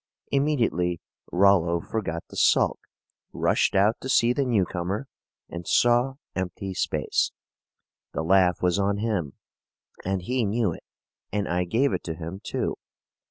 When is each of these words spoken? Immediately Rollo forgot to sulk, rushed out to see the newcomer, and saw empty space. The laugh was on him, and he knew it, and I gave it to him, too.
Immediately 0.31 0.99
Rollo 1.31 1.79
forgot 1.79 2.23
to 2.29 2.35
sulk, 2.35 2.79
rushed 3.33 3.75
out 3.75 3.97
to 4.01 4.09
see 4.09 4.33
the 4.33 4.45
newcomer, 4.47 5.05
and 5.47 5.67
saw 5.67 6.15
empty 6.35 6.73
space. 6.73 7.31
The 8.13 8.23
laugh 8.23 8.63
was 8.63 8.79
on 8.79 8.97
him, 8.97 9.33
and 10.03 10.23
he 10.23 10.43
knew 10.43 10.71
it, 10.73 10.83
and 11.31 11.47
I 11.47 11.65
gave 11.65 11.93
it 11.93 12.03
to 12.05 12.15
him, 12.15 12.39
too. 12.43 12.77